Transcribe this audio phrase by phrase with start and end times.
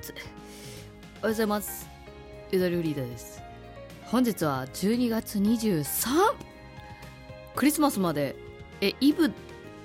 [0.00, 0.24] つおはよ
[1.24, 1.88] うございます。
[2.50, 3.42] ゆだりフリーダーです。
[4.04, 6.34] 本日は12月 23!
[7.54, 8.34] クリスマスまで。
[8.80, 9.30] えイブ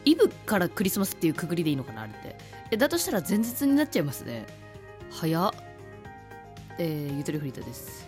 [0.05, 2.37] イブからクリスマスっていうくくりでいいのかなあれって。
[2.71, 4.45] えだとしたら前日になっちゃいますね。
[5.11, 5.51] 早っ。
[6.79, 8.07] えー、ゆとりフリーダーです。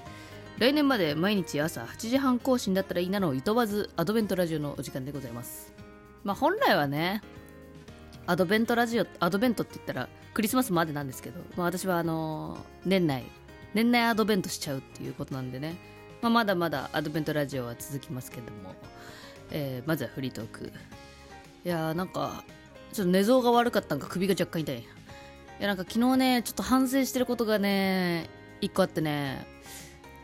[0.58, 5.74] 来年まで毎日朝8時半更新だったらいいなのをいとわずアドベントラジオのお時間でございます。
[6.24, 7.21] まあ本来はね
[8.27, 13.23] アドベントラジオアドベントって言ったらクリスマスまでなんですけど、まあ、私はあの年内
[13.73, 15.77] 年内アドベントしちゃうっていうことなんでね、
[16.22, 18.76] まあ、まだまだアドベントラジオは続きますけども、
[19.52, 20.72] えーまずはフリートーク。
[21.66, 22.44] いやーなんか
[22.94, 24.80] ちょっと寝相が悪かったんか首が若干痛い。
[24.80, 24.84] い
[25.59, 28.30] やなんか昨日ねちょっと反省してることがね
[28.62, 29.48] 一個あってね。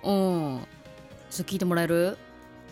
[0.03, 0.59] うん。
[1.29, 2.17] ちょっと聞いてもらえる、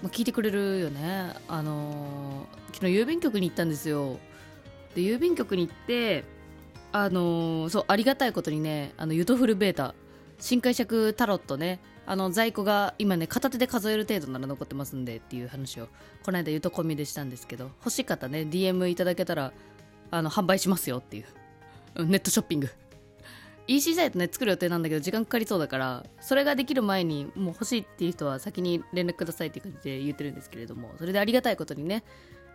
[0.04, 1.34] まあ、聞いてくれるよね。
[1.48, 4.18] あのー昨日郵便局に行ったんですよ。
[4.95, 6.24] で郵便局に行って
[6.91, 9.96] あのーそうありがたいことにねあのユトフルベータ
[10.40, 15.88] 新解釈タロットねあの在庫が今ね片手で数える程度なら残ってますんでっていう話を
[16.24, 19.54] この間ユトコミでしたんですけど欲しい方ね DM いただけたら
[20.10, 21.24] あの販売しますよってい
[21.96, 22.70] うネットショッピング。
[23.68, 32.04] EC サイトね作る予定なんだけど時間かかりそうだからそれができる前にもう欲しいっていう人は先に連絡くださいっていう感じで言ってるんですけれどもそれでありがたいことにね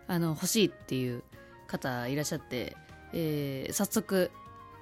[0.08, 1.22] あの欲しいっていう
[1.66, 2.76] 方いらっしゃって、
[3.12, 4.30] えー早速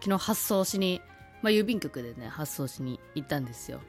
[0.00, 1.00] 昨日発送しに、
[1.40, 3.80] まあ、郵便局でね発送しに行ったんですよ。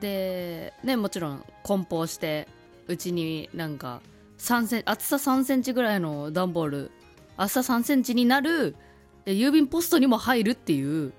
[0.00, 2.46] でねもちろん梱包して
[2.86, 4.00] うちになんか
[4.38, 6.90] 3セン厚さ3センチぐらいの段ボール
[7.36, 8.76] 厚さ3センチになる
[9.26, 11.12] 郵便ポストにも入るっていう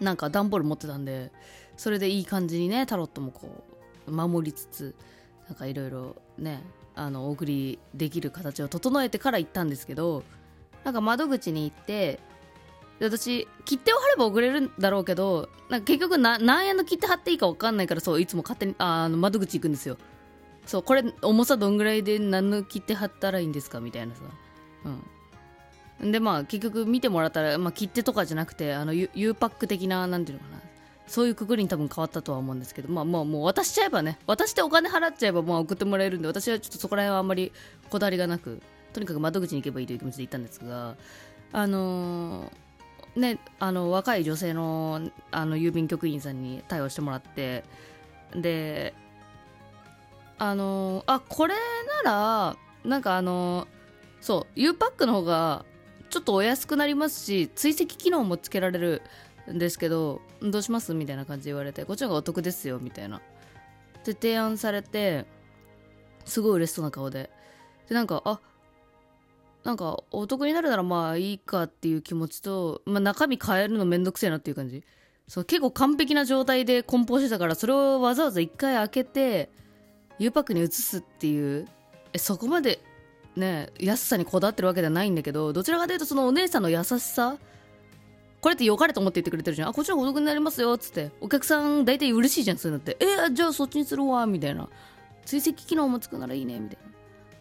[0.00, 1.30] なんか段ボール持ってたんで
[1.76, 3.64] それでいい感じにねタロットもこ
[4.06, 4.94] う守りつつ
[5.48, 6.62] なんかいろいろね
[6.96, 10.24] あのお送りできる形を整えてから行ったんですけど
[10.82, 12.18] なんか窓口に行って
[13.00, 19.98] 私切手を貼れば送れるんだろうけどなんか結局何円の切手貼っていいか分かんないからそういつも勝手にああの窓口行くんですよ。
[20.64, 24.22] そうこれ重さどんぐらいで何の切手貼ったらいいんですかみたいなさ。
[26.00, 26.10] うん。
[26.12, 30.62] でまあ結局見てもらったら、まあ、切手とかじゃなくてあの U, U パック的ななんていうのかな。
[31.06, 37.52] そういうくくりに多分変わったとは思うんですけどまあもうもう渡しちゃえばね渡してお金払っちゃえばまあ送ってもらえるんで私はちょっとそこら辺はあんまり
[37.90, 38.60] こだわりがなく
[38.92, 40.96] とにかく窓口に行けばいいという気持ちで行ったんですが
[41.52, 45.00] あのーねあの若い女性の
[45.30, 47.64] あの郵便局員さんに対応してもらって
[48.34, 48.92] で
[50.38, 51.54] あのーあこれ
[52.04, 53.66] ならなんかあのー
[54.20, 55.64] そう U パックの方が
[56.10, 59.02] ちょっとお安くなりますし追跡機能もつけられる
[59.50, 60.94] んですけどどうします？
[60.94, 63.20] みたいな感じで言われてこっちの方がお得ですよみたいな。
[64.04, 65.26] で提案されて
[66.24, 67.30] すごい嬉しそうな顔で。
[67.88, 68.40] でなんかあ
[69.64, 74.84] なんかお得になるならまあいいかっていう気持ちと、まあ、中身変えるのめんどくせえなっていう感じ。
[75.26, 79.50] そう結構完璧な状態で梱包してたからそれをわざわざ一回開けて
[80.20, 81.66] U パックに移すっていう。
[82.12, 82.80] えそこまで
[83.34, 87.36] ね安さにこだわってるわけではないんだけどどちらかというとそのお姉さんの優しさ
[88.46, 89.70] これって良かれと思って言ってくれてるじゃん。
[89.70, 91.10] あこっちの方がお得になりますよっつって。
[91.20, 92.96] お客さん大体嬉しいじゃんそういうのって。
[93.00, 94.68] えーじゃあそっちにするわみたいな。
[95.24, 96.78] 追跡機能もつくならいいねみたい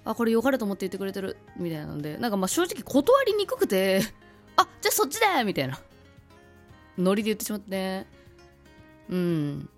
[0.03, 0.11] な。
[0.13, 1.37] あこれ良かれと思って言ってくれてる。
[1.57, 2.17] みたいなんで。
[2.17, 4.01] なんかまあ正直断りにくくて。
[4.57, 5.79] あじゃあそっちだよみたいな。
[6.97, 7.69] ノリで言ってしまって。
[7.69, 8.07] ね
[9.09, 9.69] うん。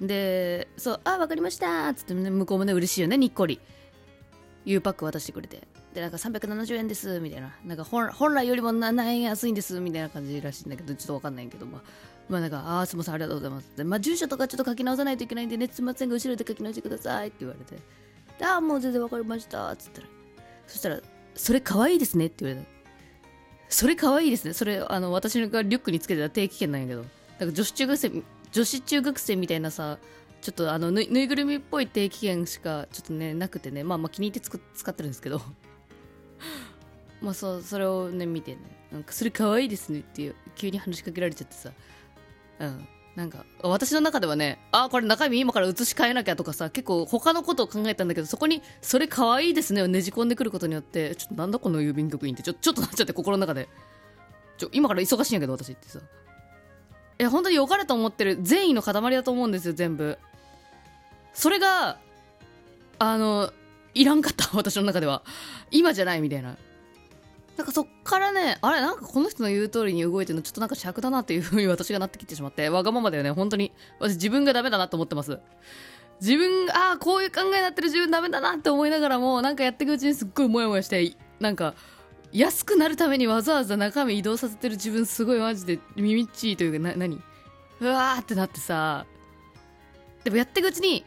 [0.00, 3.60] でそうあわかりましたっつって、ね、向こうもね嬉しいよねにっこり。
[4.64, 5.68] U パック渡してくれて。
[5.94, 7.52] でなんか370円ですみたいな。
[7.64, 11.82] なんか本来よりもな何円安いんですみたいな感じらしいんだけどちょっとわかんないけどまあ
[12.28, 17.82] まあなんかああすみませんありがとうございますでまあ住所とかちょっと書き直さないといけないんでねすみませんが後ろで書き直してくださいって言われて。
[18.42, 20.08] ああもう全然わかりましたっつったら。
[20.66, 21.00] そしたら
[21.34, 22.68] それ可愛いですねって言われた。
[23.68, 24.54] それ可愛いですね。
[24.54, 27.04] それあの私がリュックにつけてた定期券なんやけど。
[27.38, 28.22] だか女子中学生
[28.52, 29.98] 女子中学生みたいなさ
[30.40, 33.84] ちょっとあのぬいぐるみっぽい定期券しかちょっとねなくてね。
[33.84, 35.40] まあまあ気に入って使ってるんですけど。
[37.24, 38.60] まあそうそれをね見てね
[38.92, 41.70] なんかそれ可愛いですねっていう急に話しかけられちゃってさ。
[42.60, 42.88] うん。
[43.16, 53.68] なんか私の中ではねあこれ中身今から移し替えなきゃとかさ結構他のことを考えたんだけどそこにそれ可愛いですねをねじ込んでくることによってちょっとなんだこの郵便局員ってちょちょっとなっちゃって心の中で。
[54.56, 56.00] ちょ今から忙しいんやけど私ってさ。
[57.18, 60.18] え本当に良かれと思ってる善意の塊だと思うんですよ全部。
[61.32, 61.98] それが
[62.98, 63.52] あの
[63.94, 65.22] いらんかった私の中では。
[65.70, 66.56] 今じゃないみたいな。
[67.56, 73.30] なんかそっからねあれなんかこの人の言う通りに動いてるのちょっとなんか尺だなっていう風に 私がなってきてしまってわがままだよね。
[73.30, 73.72] 本当に。
[74.00, 75.38] 私自分がダメだなと思ってます。
[76.20, 81.74] 自分がああこういう考えになってる自分ダメだなって思いながらもなんかやっていくうちにすっごいモヤモヤしてなんか
[82.32, 87.20] 安くなるためにわざわざ中身移動させてる自分すごいマジで耳っちいというかな何？
[87.80, 89.06] うわーってなってさ。
[90.22, 91.04] でもやっていくうちに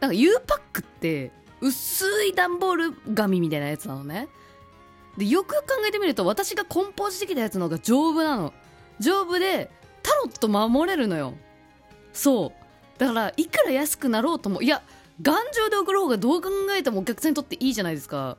[0.00, 1.30] なんか U パックって
[1.60, 4.28] 薄い段ボール紙みたいなやつなのね。
[5.16, 8.52] でよく考えてみると私が梱包してきたやつの方が丈夫なの。
[8.98, 9.70] 丈夫で
[10.02, 11.34] タロット守れるのよ。
[12.12, 12.98] そう。
[12.98, 14.82] だからいくら安くなろうともいや
[15.20, 18.36] 頑丈で送る方がどう考えてもお客さんにとっていいじゃないですか。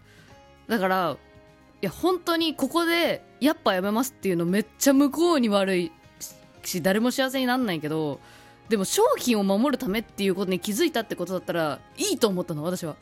[0.68, 1.18] だから
[1.82, 5.92] いや本当にここでやっぱやめますっていうのめっちゃ向こうに悪い
[6.64, 8.22] し誰も幸せになんないけど
[8.70, 12.96] でも商品を守るためっていうことに気づいたってことだったらいいと思ったの私は。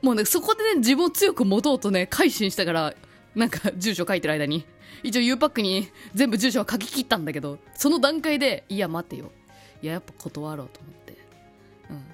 [0.00, 2.94] もうねそこでね自分を強く持とうとね改心したから
[3.34, 4.66] なんか住所書いてる間に。
[5.02, 9.32] 一応 U パックに全部住所は書き切ったんだけどその段階でいや待てよ。
[9.82, 11.12] いややっぱ断ろうと思って。
[11.90, 12.04] うん。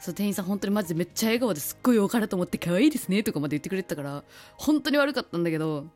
[0.00, 4.22] そう店員さん本当にマジでめっちゃ笑顔ですっごいおかれと思って可愛いですねとかまで言ってくれてたから
[4.56, 5.86] 本当に悪かったんだけど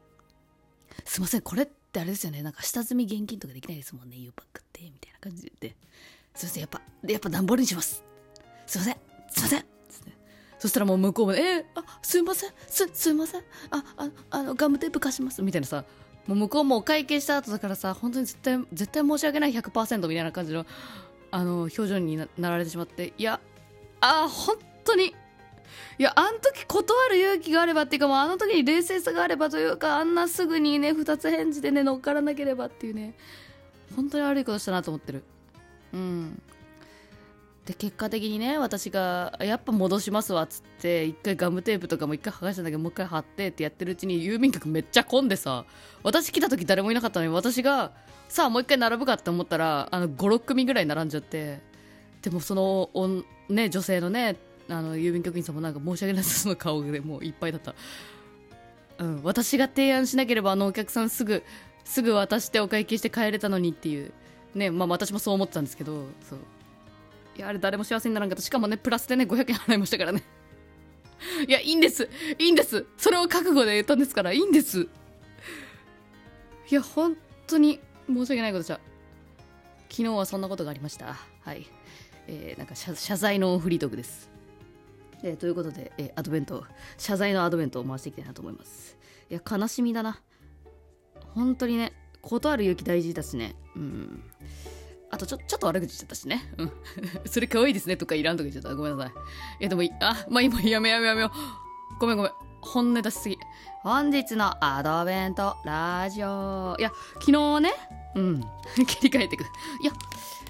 [1.04, 2.42] すいませんこれってあれですよね。
[2.42, 5.76] なんか下積み現金とかできないですもんね U パックってみたいな感じで言って。
[6.34, 8.02] すいませんやっぱやっぱ段ボールにします。
[8.66, 8.96] すいません
[9.28, 9.79] すいません。
[10.60, 12.50] そしたらもう向こうも、えー、あすいません。
[12.68, 13.40] すすいません。
[13.70, 15.84] あああのガムテープ貸しますみたいなさ
[16.26, 20.66] もう向こうもお会計した後だからさ本当に絶対絶対申し訳ない100%みたいな感じの
[21.30, 23.40] あの表情になられてしまっていや
[24.00, 25.14] あ本当に
[25.98, 33.14] いやあの時断る勇気があればっていうかもうあの時に冷静さがあればというかあんなすぐにね2つ返事でね乗っからなければっていうね
[33.96, 35.24] 本当に悪いことしたなと思ってる。
[35.92, 36.42] うん。
[37.66, 45.64] で結果的にね私がやっぱ戻しますわっつって一回ガムテープとかも一回剥がしたんだけどもう一回貼ってってやってるうちに郵便局めっちゃ混んでさ
[46.02, 47.92] 私来た時誰もいなかったのに私が
[48.28, 51.60] さあもう一回並ぶかって思ったら56組ぐらい並んじゃって
[52.22, 54.36] でもそのお、ね、女性のね
[54.68, 57.74] あの郵便局員さんもなんか申し訳ないその顔でもういっぱいだった、
[58.98, 61.42] うん、私が提案しなければあのお客さんすぐ
[61.84, 64.12] すぐ渡してお会計して帰れたのにっていう。
[64.54, 66.38] ねまあ私もそう思ってたんですけどそう。
[67.40, 68.42] いやあれ誰も幸せにならんかった。
[68.42, 70.22] しかもねプラスでね500円払いましたからね。
[71.48, 72.06] いやいいんです。
[72.38, 72.84] いいんです。
[72.98, 74.82] それを覚悟で言ったんですからいいんです。
[74.82, 74.86] い
[76.74, 77.16] や本
[77.46, 78.80] 当に申し訳ないことじゃ。
[79.88, 81.16] 昨日はそんなことがありました。
[81.40, 81.66] はい。
[82.26, 84.28] えー、なんか謝罪のフリートークです。
[85.22, 86.62] えー、ということで、えー、アドベント
[86.98, 88.98] 謝罪のアドベントを回していきたいなと思います。
[89.30, 90.20] いや悲しみだな。
[91.34, 93.54] 本当にね断る勇気大事だしね。
[93.76, 94.22] うん。
[95.10, 96.52] あとちょ、ちょっと悪口言っちゃったしね。
[96.56, 96.72] うん。
[97.26, 98.76] それ可愛いですねとかいらんとか言っちゃった。
[98.76, 99.12] ごめんなさい。
[99.60, 101.32] いやでもい、あ、まあ今やめやめやめよ。
[101.98, 102.32] ごめんごめん。
[102.62, 103.38] 本音出しすぎ。
[103.82, 106.76] 本日のアドベントラジオ。
[106.78, 107.72] いや、昨日ね、
[108.14, 108.40] うん。
[108.86, 109.42] 切り替えてく。
[109.82, 109.92] いや、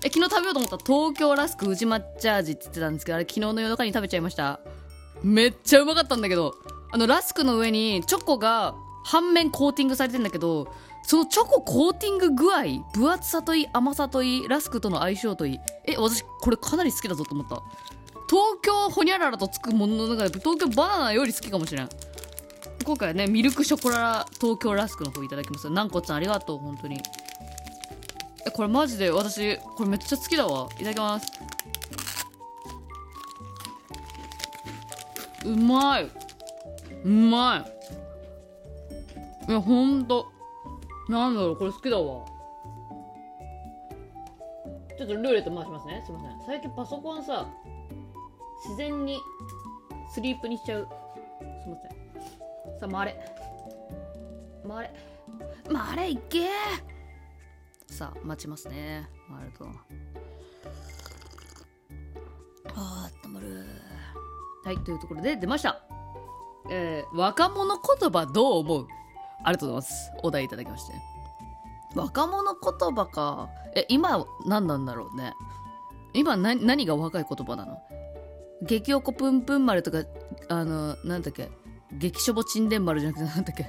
[0.02, 4.60] え、昨日食べようと思った東京ラスク宇治抹茶味って言ってたんですけど、あれ昨日の夜中に食べちゃいました。
[5.22, 6.54] めっちゃうまかったんだけど、
[6.92, 8.74] あのラスクの上にチョコが
[9.04, 12.62] 半面コーティングされてんだけど、そのチョココーティング具合
[12.92, 17.62] 分厚さといい甘さといいラスクとの相性といいえ私これかなり好きだぞと思った。
[18.28, 21.88] 東京ホニャララとつくものの中で東京バナナより好きかもしれん。
[22.84, 27.00] 今回はねミルクショコラ東京ラスクの方いただきます南骨さんありがとう本当に。
[28.46, 30.68] えこれマジで私これめっちゃ好きだわ。
[30.76, 31.26] いただきます。
[35.44, 36.08] うまい。
[37.04, 37.66] うま
[39.48, 39.50] い。
[39.50, 40.30] いやほんと。
[41.10, 42.24] なんだろうこれ好きだわ。
[44.96, 46.02] ちょっとルーレット回しますね。
[46.06, 46.40] すいません。
[46.46, 47.48] 最近パソコンさ
[48.64, 49.18] 自然に
[50.14, 50.88] スリープにしちゃう。
[51.64, 51.90] すいません。
[52.78, 53.18] さあ回れ。
[54.68, 54.92] 回れ。
[55.72, 56.48] 回れいけ
[57.88, 59.08] さあ待ちますね。
[59.28, 59.66] 回ると。
[62.76, 63.66] あーたまる
[64.64, 65.80] はいというところで出ました。
[66.70, 68.86] えー、若者言葉どう思う？
[69.44, 70.12] ありがとうございます。
[70.22, 70.94] お題いただきまして。
[71.94, 73.48] 若者言葉か。
[73.74, 75.34] え、今何なんだろうね。
[76.12, 77.78] 今何何が若い言葉なの？
[78.62, 80.04] 激おこぷんぷん丸とか、
[80.48, 81.50] あの、なんだっけ？
[81.92, 83.66] 激しょぼちんでん丸じゃなくてなんだっけ？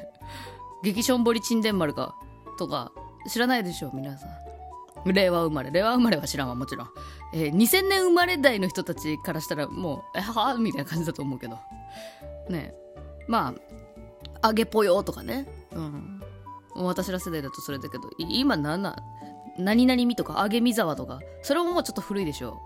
[0.84, 2.16] 激しょんぼりちんでん丸か？
[2.58, 2.92] とか、
[3.28, 5.12] 知らないでしょ、皆さん。
[5.14, 5.72] 令和生まれ。
[5.72, 6.88] 令和生まれは知らんわ、もちろん。
[7.34, 11.58] えー、2000年生まれ代の人たちからしたらもう、えはみたいな感じだと思うけど。
[12.50, 12.74] ね
[13.28, 13.54] ま
[14.42, 15.48] あ、あげぽよとかね。
[15.74, 16.22] うん。
[16.76, 18.96] 私ら世代だとそれだけど今何な
[19.58, 22.62] 何々みとかあげみざわとかそれももうちょっと古いでしょ。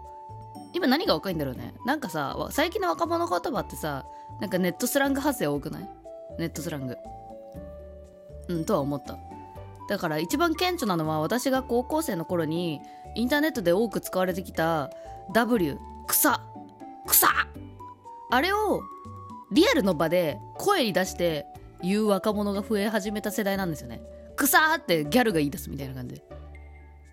[0.73, 1.73] 今何が若いんだろうね。
[1.85, 4.05] なんかさ最近の若者言葉ってさ
[4.41, 5.89] なんかネットスラング発生多くない？
[6.37, 6.97] ネットスラング。
[8.49, 9.17] うんとは思った。
[9.89, 12.81] だから一番顕著なのは私が高校生の頃に
[13.15, 14.91] インターネットで多く使われてきた
[15.33, 16.41] W 草。
[17.07, 17.27] 草！
[18.31, 18.81] あれを
[19.51, 21.45] リアルの場で声に出して
[21.81, 24.01] 言う若者が増え始めた世代なんですよね。
[24.35, 26.15] 草ーってギャルが言い出すみたいな感じ。
[26.15, 26.23] で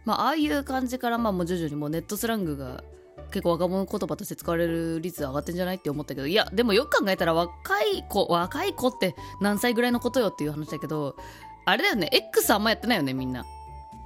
[0.04, 2.83] まあああいう感じからまあもう徐々にもうネットスラングが
[3.31, 11.16] 結構若者言葉として使われる率上がってんじゃないって思ったけどいやでもよく考えたら若い子若い子って何歳ぐらいのことよっていう話だけど
[11.64, 12.09] あれだよね。
[12.12, 13.45] X あんまやってないよねみんな。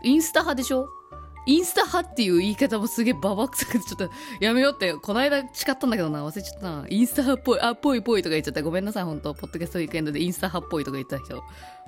[0.03, 0.89] インスタ派でしょ？
[1.47, 4.11] インスタ派っていう言い方もすげえババ臭くてちょっと
[4.41, 4.95] やめようって。
[4.95, 6.27] この間誓ったんだけどな。
[6.27, 6.87] 忘れちゃったな。
[6.89, 8.63] インスタ派っぽいあっぽいぽいとか言っちゃった。
[8.63, 11.43] ごめんなさい本当ポッドキャストウィークエンドでインスタ派っぽいとか言ってた人。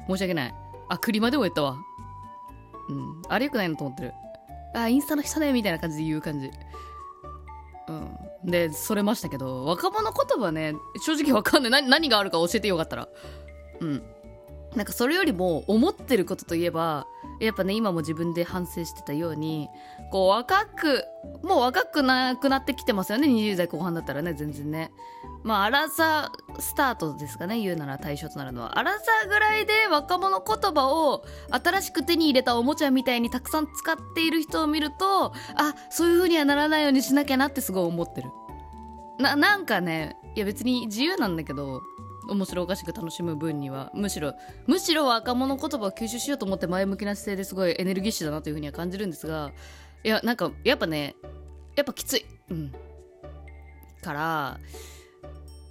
[0.07, 0.55] 申し訳ない。
[0.89, 1.77] あクリマでも言ったわ。
[2.89, 3.23] うん。
[3.29, 4.13] あれよくないのと思ってる。
[4.75, 6.51] あインスタの人ねみたいな感じで言う感じ。
[7.89, 8.19] うん。
[8.45, 9.65] でそれましたけど。
[9.65, 10.75] 若者言葉ね
[11.05, 11.73] 正直わかんない。
[11.73, 13.09] 何何があるか教えてよかったら。
[13.81, 14.03] うん。
[14.77, 17.07] なんかそれよりも思ってることといえば
[17.41, 19.69] やっぱね今も自分で反省してたように
[20.11, 21.05] こう若く
[21.43, 23.29] もう若くなくなってきてますよね。
[23.29, 24.91] 20代後半だったらね全然ね。
[25.45, 27.61] まあアラサスタートですかね。
[27.61, 28.79] 言うなら対象となるのは。
[28.79, 38.31] アラサぐらいで若者言葉を新しく手に入れたおもちゃみたいにたくさん使っている人を見るとあそういう風にはならないようにしなきゃなってすごい思ってる。
[39.19, 41.83] ななんかねいや別に自由なんだけど
[42.29, 44.35] 面白おかしく楽しむ分にはむしろ
[44.67, 49.53] むしろ若者言葉を吸収しようと思って前向きな姿勢ですごいエネルギッシュだなというふうには感じるんですが
[50.05, 51.17] いやなんかやっぱね
[51.79, 52.27] やっぱきつい。
[52.51, 52.73] うん。
[54.03, 54.59] から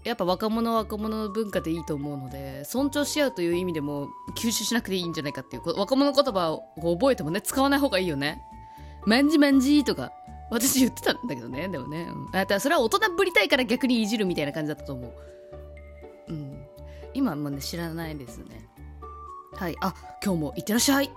[0.04, 8.42] やっぱ若者は若者の文化でいいと思うので尊重し合うという意味でも吸収しなくていいんじゃないかっていう若者言葉を覚えてもね使わない方がいいよね。
[9.06, 10.12] まんじまんじとか
[10.50, 15.14] 私言ってたんだけどねでもね、うん、あだそれは大人ぶりたいから逆にいじるみたいな感じだったと思う。
[17.18, 18.70] 今もね知らないですね。
[19.54, 19.76] はい。
[19.82, 21.10] あ今日もいってらっしゃい。